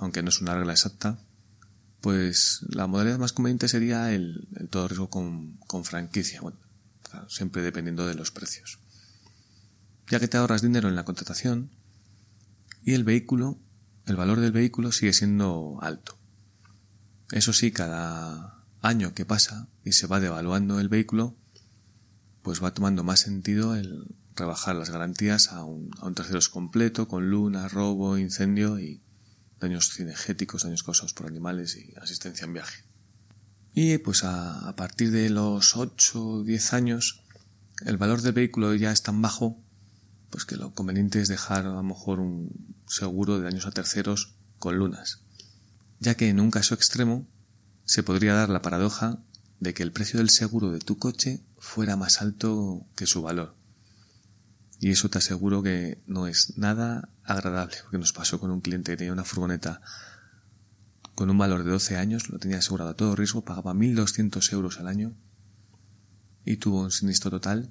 aunque 0.00 0.22
no 0.22 0.28
es 0.28 0.40
una 0.40 0.54
regla 0.54 0.72
exacta, 0.72 1.18
pues 2.00 2.60
la 2.68 2.86
modalidad 2.86 3.18
más 3.18 3.32
conveniente 3.32 3.68
sería 3.68 4.12
el, 4.12 4.48
todo 4.70 4.88
riesgo 4.88 5.08
con, 5.08 5.84
franquicia, 5.84 6.40
bueno, 6.40 6.58
siempre 7.28 7.62
dependiendo 7.62 8.06
de 8.06 8.14
los 8.14 8.30
precios. 8.30 8.80
Ya 10.08 10.18
que 10.20 10.28
te 10.28 10.36
ahorras 10.36 10.62
dinero 10.62 10.88
en 10.88 10.96
la 10.96 11.04
contratación 11.04 11.70
y 12.84 12.94
el 12.94 13.04
vehículo, 13.04 13.58
el 14.06 14.16
valor 14.16 14.40
del 14.40 14.52
vehículo 14.52 14.90
sigue 14.92 15.12
siendo 15.12 15.78
alto. 15.80 16.18
Eso 17.32 17.52
sí, 17.52 17.72
cada 17.72 18.64
año 18.80 19.14
que 19.14 19.24
pasa 19.24 19.68
y 19.84 19.92
se 19.92 20.06
va 20.06 20.20
devaluando 20.20 20.78
el 20.78 20.88
vehículo, 20.88 21.36
pues 22.42 22.62
va 22.62 22.74
tomando 22.74 23.02
más 23.02 23.20
sentido 23.20 23.74
el 23.74 24.14
rebajar 24.36 24.76
las 24.76 24.90
garantías 24.90 25.48
a 25.48 25.64
un, 25.64 25.90
a 25.98 26.06
un 26.06 26.14
terceros 26.14 26.48
completo 26.48 27.08
con 27.08 27.30
luna, 27.30 27.68
robo, 27.68 28.16
incendio 28.18 28.78
y 28.78 29.02
daños 29.60 29.90
cinegéticos, 29.94 30.64
daños 30.64 30.82
causados 30.82 31.14
por 31.14 31.26
animales 31.26 31.76
y 31.76 31.94
asistencia 32.00 32.44
en 32.44 32.52
viaje. 32.52 32.84
Y 33.74 33.98
pues 33.98 34.24
a, 34.24 34.74
partir 34.76 35.10
de 35.10 35.30
los 35.30 35.76
8 35.76 36.26
o 36.26 36.44
10 36.44 36.72
años 36.74 37.22
el 37.86 37.96
valor 37.96 38.20
del 38.20 38.32
vehículo 38.32 38.74
ya 38.74 38.92
es 38.92 39.02
tan 39.02 39.22
bajo 39.22 39.58
pues 40.30 40.44
que 40.44 40.56
lo 40.56 40.74
conveniente 40.74 41.20
es 41.20 41.28
dejar 41.28 41.66
a 41.66 41.72
lo 41.72 41.82
mejor 41.82 42.20
un 42.20 42.76
seguro 42.86 43.38
de 43.38 43.44
daños 43.44 43.66
a 43.66 43.70
terceros 43.70 44.34
con 44.58 44.76
lunas, 44.76 45.20
ya 46.02 46.16
que 46.16 46.28
en 46.28 46.40
un 46.40 46.50
caso 46.50 46.74
extremo 46.74 47.28
se 47.84 48.02
podría 48.02 48.34
dar 48.34 48.48
la 48.48 48.60
paradoja 48.60 49.20
de 49.60 49.72
que 49.72 49.84
el 49.84 49.92
precio 49.92 50.18
del 50.18 50.30
seguro 50.30 50.72
de 50.72 50.80
tu 50.80 50.98
coche 50.98 51.44
fuera 51.58 51.94
más 51.94 52.20
alto 52.20 52.84
que 52.96 53.06
su 53.06 53.22
valor. 53.22 53.54
Y 54.80 54.90
eso 54.90 55.08
te 55.08 55.18
aseguro 55.18 55.62
que 55.62 56.02
no 56.08 56.26
es 56.26 56.58
nada 56.58 57.08
agradable, 57.22 57.76
porque 57.82 57.98
nos 57.98 58.12
pasó 58.12 58.40
con 58.40 58.50
un 58.50 58.60
cliente 58.60 58.90
que 58.90 58.96
tenía 58.96 59.12
una 59.12 59.22
furgoneta 59.22 59.80
con 61.14 61.30
un 61.30 61.38
valor 61.38 61.62
de 61.62 61.70
12 61.70 61.96
años, 61.96 62.30
lo 62.30 62.40
tenía 62.40 62.58
asegurado 62.58 62.90
a 62.90 62.96
todo 62.96 63.14
riesgo, 63.14 63.44
pagaba 63.44 63.72
1.200 63.72 64.52
euros 64.54 64.80
al 64.80 64.88
año 64.88 65.14
y 66.44 66.56
tuvo 66.56 66.80
un 66.80 66.90
sinistro 66.90 67.30
total 67.30 67.70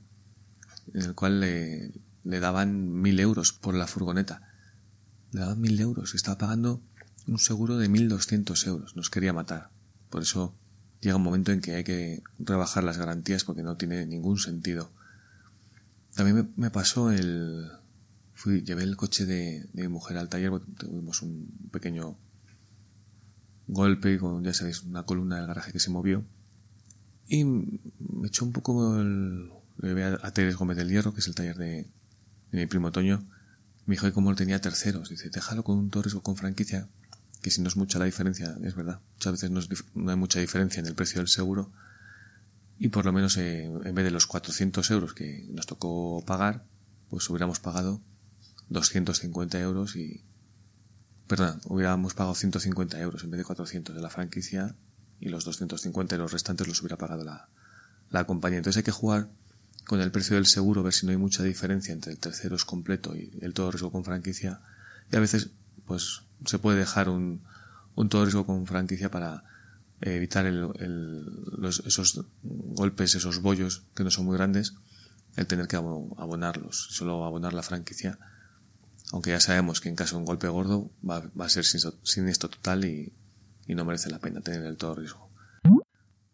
en 0.94 1.02
el 1.02 1.16
cual 1.16 1.42
le, 1.42 1.92
daban 2.24 3.04
1.000 3.04 3.20
euros 3.20 3.52
por 3.52 3.76
la 3.76 3.88
furgoneta. 3.88 4.42
Le 5.34 5.42
daban 5.42 5.62
1.000 5.62 5.82
euros 5.82 6.16
estaba 6.16 6.38
pagando 6.38 6.82
un 7.28 7.40
seguro 7.40 7.78
de 7.78 7.90
1.200 7.90 8.68
euros. 8.68 8.96
Nos 8.96 9.10
quería 9.10 9.34
matar. 9.34 9.70
Por 10.10 10.22
eso 10.22 10.56
llega 11.00 11.16
un 11.16 11.24
momento 11.24 11.52
en 11.52 11.62
que 11.62 11.76
hay 11.76 11.84
que 11.84 12.24
rebajar 12.40 12.84
las 12.84 12.98
garantías 12.98 13.44
porque 13.44 13.64
no 13.64 13.78
tiene 13.78 14.06
ningún 14.06 14.38
sentido 14.38 14.92
también 16.16 16.54
me, 16.56 16.70
pasó 16.70 17.12
el... 17.12 17.70
Fui, 18.34 18.64
llevé 18.64 18.84
el 18.84 18.98
coche 18.98 19.26
de, 19.26 19.68
mi 19.74 19.88
mujer 19.88 20.18
al 20.18 20.30
taller, 20.30 20.52
tuvimos 20.78 21.22
un 21.22 21.48
pequeño 21.72 22.18
golpe 23.68 24.18
con, 24.18 24.44
ya 24.44 24.54
sabéis, 24.54 24.84
una 24.84 25.04
columna 25.04 25.38
del 25.38 25.48
garaje 25.48 25.72
que 25.72 25.80
se 25.80 25.92
movió. 25.92 26.26
Y 27.28 27.46
me 27.46 28.28
echó 28.28 28.46
un 28.46 28.52
poco 28.52 29.00
el... 29.00 29.50
Le 29.78 29.90
llevé 29.90 30.04
a, 30.06 30.32
Teres 30.34 30.56
Gómez 30.58 30.78
del 30.78 30.90
Hierro, 30.90 31.14
que 31.14 31.22
es 31.22 31.28
el 31.28 31.36
taller 31.36 31.58
de, 31.58 31.88
mi 32.52 32.66
primo 32.66 32.92
Toño. 32.92 33.24
Me 33.86 33.96
dijo 33.96 34.06
que 34.06 34.14
como 34.14 34.34
tenía 34.36 34.60
terceros, 34.60 35.10
dice, 35.10 35.30
déjalo 35.30 35.64
con 35.64 35.78
un 35.78 35.90
Torres 35.90 36.14
o 36.14 36.22
con 36.22 36.36
franquicia, 36.36 36.88
que 37.42 37.52
si 37.52 37.62
no 37.62 37.68
es 37.68 37.76
mucha 37.76 38.00
la 38.00 38.06
diferencia, 38.06 38.56
es 38.64 38.76
verdad. 38.76 39.00
Muchas 39.14 39.34
veces 39.34 39.52
no, 39.52 39.62
no 39.96 40.12
hay 40.12 40.18
mucha 40.18 40.40
diferencia 40.40 40.80
en 40.80 40.88
el 40.88 40.96
precio 40.96 41.20
del 41.20 41.28
seguro 41.28 41.72
y 42.80 42.90
por 42.90 43.06
lo 43.06 43.14
menos 43.14 43.38
eh, 43.38 43.66
en 43.66 43.96
vez 43.96 44.06
de 44.06 44.12
los 44.12 44.26
400 44.26 44.90
euros 44.92 45.14
que 45.14 45.48
nos 45.52 45.68
tocó 45.68 46.24
pagar, 46.26 46.66
pues 47.10 47.30
hubiéramos 47.30 47.60
pagado 47.60 48.02
250 48.70 49.60
euros 49.60 49.96
y... 49.96 50.24
Perdón, 51.28 51.62
hubiéramos 51.66 52.14
pagado 52.14 52.36
150 52.36 53.00
euros 53.00 53.24
en 53.24 53.32
vez 53.32 53.38
de 53.38 53.46
400 53.46 53.96
de 53.96 54.02
la 54.02 54.10
franquicia 54.10 54.76
y 55.20 55.30
los 55.30 55.46
250 55.46 56.16
euros 56.16 56.32
restantes 56.32 56.68
los 56.68 56.82
hubiera 56.82 56.98
pagado 56.98 57.24
la, 57.24 57.50
la 58.10 58.26
compañía. 58.26 58.58
Entonces 58.58 58.78
hay 58.78 58.84
que 58.84 58.92
jugar 58.92 59.30
con 59.86 60.02
el 60.02 60.12
precio 60.12 60.36
del 60.36 60.46
seguro, 60.46 60.84
ver 60.84 60.94
si 60.94 61.06
no 61.06 61.12
hay 61.12 61.18
mucha 61.18 61.44
diferencia 61.44 61.94
entre 61.94 62.12
el 62.12 62.20
tercero 62.20 62.56
es 62.56 62.66
completo 62.66 63.16
y 63.16 63.32
el 63.42 63.54
todo 63.54 63.72
riesgo 63.72 63.92
con 63.92 64.04
franquicia. 64.04 64.62
Y 65.12 65.16
a 65.16 65.20
veces, 65.20 65.52
pues, 65.92 66.22
se 66.46 66.58
puede 66.58 66.80
dejar 66.80 67.10
un, 67.10 67.42
un 67.96 68.08
todo 68.08 68.24
riesgo 68.24 68.46
con 68.46 68.66
franquicia 68.66 69.12
para 69.12 69.44
evitar 70.00 70.46
esos 70.46 72.26
golpes, 72.42 73.16
esos 73.16 73.42
bollos 73.42 73.84
que 73.94 74.06
no 74.06 74.12
son 74.12 74.26
muy 74.26 74.38
grandes, 74.38 74.76
el 75.36 75.48
tener 75.48 75.68
que 75.68 75.76
abonarlos, 75.76 76.88
solo 76.92 77.26
abonar 77.26 77.52
la 77.52 77.62
franquicia, 77.62 78.18
aunque 79.12 79.32
ya 79.32 79.42
sabemos 79.42 79.82
que 79.82 79.90
en 79.90 79.98
caso 79.98 80.16
de 80.16 80.20
un 80.20 80.26
golpe 80.26 80.48
gordo 80.48 80.90
va, 81.08 81.30
a 81.38 81.50
ser 81.50 81.66
siniestro 81.66 82.50
total 82.50 82.86
y, 82.86 83.14
no 83.68 83.86
merece 83.86 84.10
la 84.10 84.20
pena 84.20 84.42
tener 84.42 84.64
el 84.64 84.78
todo 84.78 84.96
riesgo. 84.96 85.30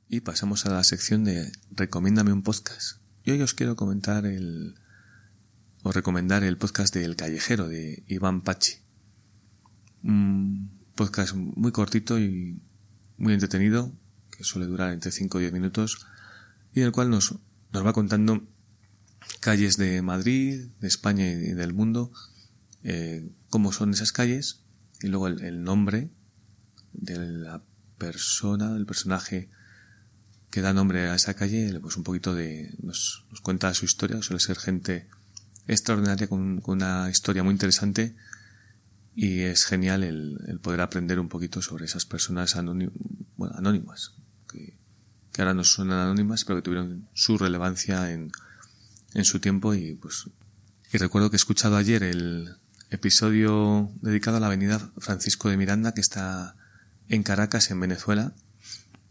Y 0.09 0.21
pasamos 0.21 0.65
a 0.65 0.69
la 0.69 0.83
sección 0.83 1.23
de 1.23 1.51
Recomiéndame 1.71 2.31
un 2.31 2.41
podcast. 2.43 2.99
Y 3.23 3.31
hoy 3.31 3.41
os 3.41 3.53
quiero 3.53 3.75
comentar 3.75 4.25
el, 4.25 4.75
o 5.83 5.91
recomendar 5.91 6.43
el 6.43 6.57
podcast 6.57 6.93
de 6.93 7.05
El 7.05 7.15
Callejero 7.15 7.67
de 7.67 8.03
Iván 8.07 8.41
Pachi. 8.41 8.86
Un 10.03 10.71
podcast 10.95 11.35
muy 11.35 11.71
cortito 11.71 12.19
y 12.19 12.59
muy 13.17 13.33
entretenido, 13.33 13.93
que 14.31 14.43
suele 14.43 14.67
durar 14.67 14.93
entre 14.93 15.11
5 15.11 15.37
o 15.37 15.41
10 15.41 15.53
minutos, 15.53 16.05
y 16.73 16.81
el 16.81 16.91
cual 16.91 17.09
nos, 17.09 17.35
nos 17.71 17.85
va 17.85 17.93
contando 17.93 18.47
calles 19.39 19.77
de 19.77 20.01
Madrid, 20.01 20.67
de 20.79 20.87
España 20.87 21.25
y 21.25 21.53
del 21.53 21.73
mundo, 21.73 22.11
eh, 22.83 23.29
cómo 23.49 23.71
son 23.71 23.91
esas 23.91 24.11
calles, 24.11 24.61
y 25.01 25.07
luego 25.07 25.27
el, 25.27 25.63
nombre 25.63 26.09
de 26.93 27.17
la 27.17 27.63
persona, 27.97 28.73
del 28.73 28.85
personaje 28.85 29.49
que 30.49 30.61
da 30.61 30.73
nombre 30.73 31.09
a 31.09 31.15
esa 31.15 31.35
calle, 31.35 31.79
pues 31.79 31.97
un 31.97 32.03
poquito 32.03 32.33
de, 32.33 32.73
nos, 32.81 33.25
cuenta 33.43 33.73
su 33.73 33.85
historia, 33.85 34.21
suele 34.21 34.39
ser 34.39 34.57
gente 34.57 35.07
extraordinaria 35.67 36.27
con, 36.27 36.61
una 36.65 37.09
historia 37.09 37.43
muy 37.43 37.51
interesante 37.51 38.15
y 39.19 39.41
es 39.41 39.65
genial 39.65 40.03
el, 40.03 40.59
poder 40.61 40.79
aprender 40.81 41.19
un 41.19 41.27
poquito 41.27 41.63
sobre 41.63 41.85
esas 41.85 42.05
personas 42.05 42.55
anónimas, 42.55 44.13
que, 44.47 44.77
que, 45.33 45.41
ahora 45.41 45.55
nos 45.55 45.73
suenan 45.73 45.97
anónimas, 45.97 46.45
pero 46.45 46.57
que 46.57 46.61
tuvieron 46.61 47.09
su 47.15 47.35
relevancia 47.39 48.11
en, 48.11 48.31
en 49.15 49.25
su 49.25 49.39
tiempo 49.39 49.73
y 49.73 49.95
pues 49.95 50.29
y 50.93 50.99
recuerdo 50.99 51.31
que 51.31 51.35
he 51.35 51.41
escuchado 51.41 51.77
ayer 51.77 52.03
el 52.03 52.57
episodio 52.91 53.91
dedicado 54.01 54.37
a 54.37 54.39
la 54.39 54.45
avenida 54.45 54.79
Francisco 54.99 55.49
de 55.49 55.57
Miranda 55.57 55.95
que 55.95 56.01
está 56.01 56.55
en 57.09 57.23
Caracas, 57.23 57.71
en 57.71 57.79
Venezuela, 57.79 58.35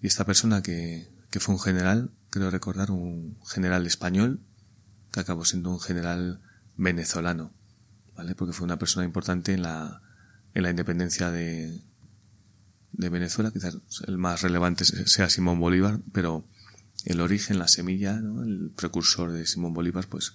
y 0.00 0.06
esta 0.06 0.24
persona 0.24 0.62
que, 0.62 1.10
que 1.30 1.40
fue 1.40 1.56
un 1.56 1.60
general, 1.60 2.12
creo 2.30 2.52
recordar, 2.52 2.92
un 2.92 3.36
general 3.44 3.88
español, 3.88 4.38
que 5.10 5.18
acabó 5.18 5.44
siendo 5.44 5.70
un 5.70 5.80
general 5.80 6.40
venezolano, 6.76 7.52
Porque 8.36 8.52
fue 8.52 8.64
una 8.64 8.78
persona 8.78 9.04
importante 9.04 9.52
en 9.52 9.62
la, 9.62 10.02
en 10.54 10.62
la 10.62 10.70
independencia 10.70 11.30
de, 11.30 11.82
de 12.92 13.08
Venezuela, 13.08 13.50
quizás 13.50 13.78
el 14.06 14.18
más 14.18 14.42
relevante 14.42 14.84
sea 14.84 15.28
Simón 15.28 15.60
Bolívar, 15.60 16.00
pero 16.12 16.46
el 17.04 17.20
origen, 17.20 17.58
la 17.58 17.68
semilla, 17.68 18.14
¿no? 18.14 18.42
el 18.42 18.72
precursor 18.74 19.32
de 19.32 19.46
Simón 19.46 19.74
Bolívar, 19.74 20.06
pues 20.08 20.34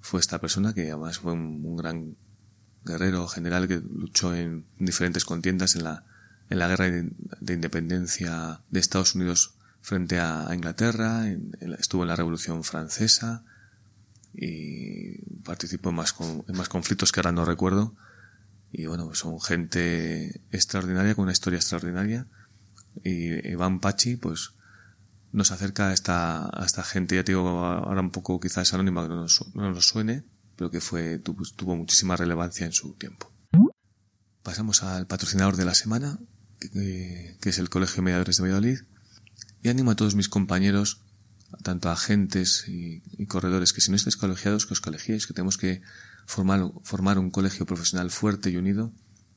fue 0.00 0.20
esta 0.20 0.40
persona 0.40 0.74
que 0.74 0.90
además 0.90 1.18
fue 1.18 1.32
un, 1.32 1.76
gran 1.76 2.16
guerrero 2.84 3.26
general 3.26 3.68
que 3.68 3.80
luchó 3.80 4.34
en 4.34 4.66
diferentes 4.78 5.24
contiendas 5.24 5.76
en 5.76 5.84
la, 5.84 6.04
en 6.50 6.58
la 6.58 6.68
guerra 6.68 6.90
de, 6.90 7.54
independencia 7.54 8.60
de 8.70 8.80
Estados 8.80 9.14
Unidos 9.14 9.54
frente 9.80 10.20
a, 10.20 10.48
Inglaterra, 10.54 11.26
estuvo 11.78 12.02
en 12.02 12.08
la 12.08 12.16
Revolución 12.16 12.64
Francesa 12.64 13.44
y 14.34 14.77
participó 15.48 15.88
en 15.88 15.96
más, 15.96 16.14
en 16.20 16.56
más 16.56 16.68
conflictos 16.68 17.10
que 17.10 17.20
ahora 17.20 17.32
no 17.32 17.46
recuerdo. 17.46 17.96
Y 18.70 18.84
bueno, 18.84 19.14
son 19.14 19.40
gente 19.40 20.42
extraordinaria, 20.52 21.14
con 21.14 21.22
una 21.22 21.32
historia 21.32 21.56
extraordinaria. 21.56 22.26
Y 23.02 23.48
Iván 23.48 23.80
Pachi, 23.80 24.16
pues, 24.16 24.50
nos 25.32 25.50
acerca 25.50 25.88
a 25.88 25.94
esta, 25.94 26.44
a 26.46 26.66
esta 26.66 26.82
gente, 26.84 27.16
ya 27.16 27.24
te 27.24 27.32
digo, 27.32 27.48
ahora 27.48 28.02
un 28.02 28.10
poco 28.10 28.38
quizás 28.38 28.74
anónima, 28.74 29.02
que 29.04 29.08
no 29.08 29.22
nos, 29.22 29.54
no 29.54 29.70
nos 29.70 29.88
suene, 29.88 30.24
pero 30.54 30.70
que 30.70 30.82
fue, 30.82 31.18
tuvo, 31.18 31.44
tuvo 31.56 31.76
muchísima 31.76 32.14
relevancia 32.14 32.66
en 32.66 32.72
su 32.72 32.92
tiempo. 32.92 33.32
Pasamos 34.42 34.82
al 34.82 35.06
patrocinador 35.06 35.56
de 35.56 35.64
la 35.64 35.74
semana, 35.74 36.18
que, 36.60 37.38
que 37.40 37.48
es 37.48 37.58
el 37.58 37.70
Colegio 37.70 37.96
de 37.96 38.02
Mediadores 38.02 38.36
de 38.36 38.42
Valladolid, 38.42 38.80
y 39.62 39.68
animo 39.70 39.92
a 39.92 39.96
todos 39.96 40.14
mis 40.14 40.28
compañeros, 40.28 41.00
tanto 41.62 41.90
agentes 41.90 42.68
y, 42.68 43.02
corredores, 43.26 43.72
que 43.72 43.80
si 43.80 43.90
no 43.90 43.96
estáis 43.96 44.16
colegiados, 44.16 44.66
que 44.66 44.74
os 44.74 44.80
colegiéis, 44.80 45.26
que 45.26 45.34
tenemos 45.34 45.56
que 45.56 45.82
formar, 46.26 46.70
formar 46.82 47.18
un 47.18 47.30
colegio 47.30 47.66
profesional 47.66 48.10
fuerte 48.10 48.50
y 48.50 48.56
unido, 48.56 48.92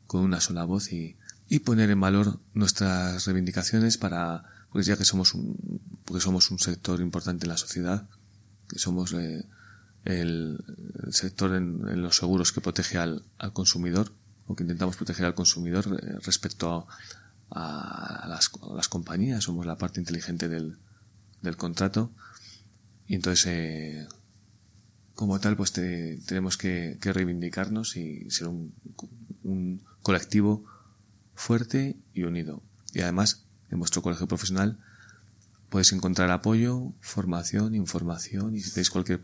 con 0.08 0.22
una 0.22 0.42
sola 0.42 0.66
voz 0.66 0.92
y, 0.92 1.18
y 1.48 1.60
poner 1.60 1.90
en 1.90 2.02
valor 2.02 2.40
nuestras 2.54 3.26
reivindicaciones 3.26 3.98
para, 3.98 4.44
pues 4.72 4.86
ya 4.86 4.98
que 4.98 5.06
somos 5.06 5.34
un, 5.34 5.82
porque 6.06 6.22
somos 6.22 6.52
un 6.52 6.60
sector 6.60 7.00
importante 7.00 7.46
en 7.46 7.50
la 7.50 7.58
sociedad, 7.58 8.08
que 8.68 8.80
somos 8.80 9.14
eh, 9.14 9.46
el, 10.06 10.64
sector 11.12 11.56
en, 11.56 12.02
los 12.02 12.18
seguros 12.18 12.52
que 12.52 12.62
protege 12.62 12.98
al, 12.98 13.24
al, 13.38 13.54
consumidor, 13.54 14.12
o 14.48 14.56
que 14.56 14.64
intentamos 14.64 14.96
proteger 14.96 15.26
al 15.26 15.36
consumidor 15.36 16.00
eh, 16.02 16.18
respecto 16.24 16.88
a, 17.50 18.24
a 18.24 18.28
las, 18.28 18.88
compañías, 18.90 19.44
somos 19.44 19.66
la 19.66 19.78
parte 19.78 20.00
inteligente 20.00 20.48
del, 20.48 20.78
del 21.42 21.58
contrato 21.58 22.12
y 23.08 23.16
entonces 23.16 23.46
eh, 23.48 24.08
como 25.16 25.40
tal 25.40 25.56
pues 25.58 25.74
tenemos 25.74 26.58
que, 26.58 26.98
reivindicarnos 27.02 27.96
y 27.98 28.30
ser 28.30 28.48
un, 28.48 28.74
un, 29.44 29.84
colectivo 30.02 30.66
fuerte 31.36 31.96
y 32.14 32.24
unido 32.24 32.64
y 32.94 33.02
además 33.02 33.46
en 33.70 33.80
vuestro 33.80 34.02
colegio 34.02 34.28
profesional 34.28 34.80
podéis 35.70 35.94
encontrar 35.94 36.32
apoyo, 36.32 36.94
formación, 37.02 37.76
información 37.76 38.56
y 38.56 38.62
si 38.62 38.72
tenéis 38.72 38.90
cualquier 38.90 39.22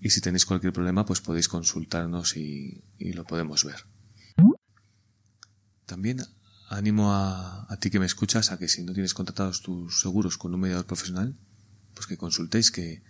y 0.00 0.10
si 0.10 0.20
tenéis 0.20 0.44
cualquier 0.44 0.72
problema 0.72 1.06
pues 1.06 1.20
podéis 1.20 1.48
consultarnos 1.48 2.36
y 2.36 2.82
lo 2.98 3.24
podemos 3.24 3.64
ver. 3.64 3.86
También 5.86 6.20
animo 6.74 7.12
a, 7.12 7.76
ti 7.80 7.90
que 7.90 7.98
me 7.98 8.06
escuchas 8.06 8.50
a 8.50 8.58
que 8.58 8.68
si 8.68 8.82
no 8.82 8.92
tienes 8.92 9.14
contratados 9.14 9.62
tus 9.62 10.00
seguros 10.00 10.36
con 10.36 10.54
un 10.54 10.60
mediador 10.60 10.86
profesional, 10.86 11.34
pues 11.94 12.06
que 12.06 12.16
consultéis, 12.16 12.70
que, 12.70 13.02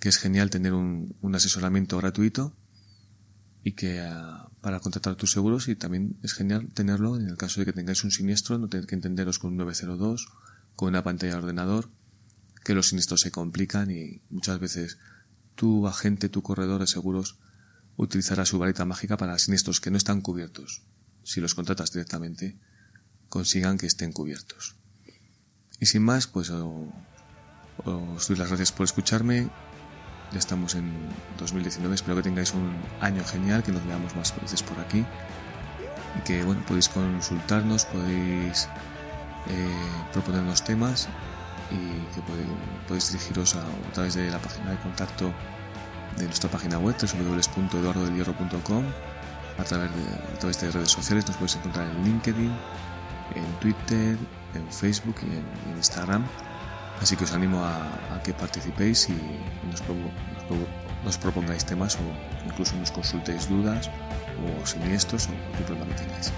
es 0.00 0.18
genial 0.18 0.50
tener 0.50 0.72
un, 0.72 1.14
asesoramiento 1.34 1.96
gratuito 1.98 2.56
y 3.62 3.72
que 3.72 4.00
ah, 4.00 4.50
para 4.60 4.80
contratar 4.80 5.14
tus 5.14 5.30
seguros 5.30 5.68
y 5.68 5.76
también 5.76 6.16
es 6.22 6.32
genial 6.32 6.68
tenerlo 6.74 7.16
en 7.16 7.28
el 7.28 7.36
caso 7.36 7.60
de 7.60 7.66
que 7.66 7.72
tengáis 7.72 8.02
un 8.02 8.10
siniestro, 8.10 8.58
no 8.58 8.68
tener 8.68 8.86
que 8.86 8.96
entenderos 8.96 9.38
con 9.38 9.52
un 9.52 9.58
902, 9.58 10.26
con 10.74 10.88
una 10.88 11.04
pantalla 11.04 11.34
de 11.34 11.38
ordenador, 11.38 11.90
que 12.64 12.74
los 12.74 12.88
siniestros 12.88 13.20
se 13.20 13.30
complican 13.30 13.90
y 13.90 14.22
muchas 14.30 14.58
veces 14.58 14.98
tu 15.54 15.86
agente, 15.86 16.28
tu 16.28 16.42
corredor 16.42 16.80
de 16.80 16.86
seguros 16.86 17.38
utilizará 17.96 18.44
su 18.44 18.58
varita 18.58 18.84
mágica 18.84 19.16
para 19.16 19.38
siniestros 19.38 19.80
que 19.80 19.90
no 19.90 19.98
están 19.98 20.20
cubiertos 20.20 20.82
si 21.24 21.40
los 21.40 21.54
contratas 21.54 21.92
directamente, 21.92 22.56
consigan 23.28 23.78
que 23.78 23.86
estén 23.86 24.12
cubiertos. 24.12 24.76
Y 25.80 25.86
sin 25.86 26.02
más, 26.02 26.26
pues 26.26 26.50
os 26.50 28.28
doy 28.28 28.36
las 28.36 28.48
gracias 28.48 28.72
por 28.72 28.84
escucharme. 28.84 29.48
Ya 30.32 30.38
estamos 30.38 30.74
en 30.74 30.92
2019, 31.38 31.94
espero 31.94 32.16
que 32.16 32.22
tengáis 32.22 32.54
un 32.54 32.74
año 33.00 33.24
genial, 33.24 33.62
que 33.62 33.72
nos 33.72 33.84
veamos 33.86 34.16
más 34.16 34.34
veces 34.40 34.62
por 34.62 34.78
aquí 34.80 35.04
y 36.18 36.20
que 36.24 36.42
bueno, 36.44 36.64
podéis 36.66 36.88
consultarnos, 36.88 37.84
podéis 37.86 38.68
eh, 39.48 39.68
proponernos 40.12 40.62
temas 40.64 41.08
y 41.70 41.76
que 42.14 42.22
podéis, 42.86 43.12
dirigiros 43.12 43.56
a, 43.56 43.64
través 43.92 44.14
de 44.14 44.30
la 44.30 44.38
página 44.38 44.70
de 44.70 44.78
contacto 44.78 45.32
de 46.16 46.24
nuestra 46.24 46.50
página 46.50 46.78
web 46.78 46.94
www.eduardodelhierro.com 47.00 48.84
a 49.58 49.64
través, 49.64 49.90
de, 49.94 50.34
a 50.34 50.38
través 50.38 50.60
de 50.60 50.70
redes 50.70 50.90
sociales. 50.90 51.26
Nos 51.26 51.36
podéis 51.36 51.56
encontrar 51.56 51.88
en 51.88 52.04
LinkedIn, 52.04 52.52
en 53.34 53.52
Twitter, 53.60 54.16
en 54.54 54.72
Facebook 54.72 55.16
y 55.22 55.36
en, 55.36 55.76
Instagram. 55.76 56.24
Así 57.00 57.16
que 57.16 57.24
os 57.24 57.32
animo 57.32 57.64
a, 57.64 58.20
que 58.22 58.32
participéis 58.32 59.08
y 59.08 59.16
nos, 59.68 59.82
nos, 61.04 61.18
propongáis 61.18 61.64
temas 61.64 61.96
o 61.96 62.46
incluso 62.46 62.76
nos 62.76 62.92
consultéis 62.92 63.48
dudas 63.48 63.90
o 64.38 64.66
siniestros 64.66 65.26
o 65.26 65.58
qué 65.58 65.64
problema 65.64 65.94
tengáis. 65.96 66.32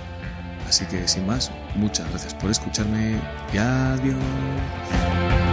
Así 0.66 0.86
que 0.86 1.06
sin 1.06 1.26
más, 1.26 1.50
muchas 1.76 2.08
gracias 2.08 2.34
por 2.34 2.50
escucharme 2.50 3.20
y 3.52 3.58
adiós. 3.58 5.43